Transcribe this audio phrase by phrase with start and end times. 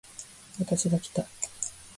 [0.57, 1.27] 私がきた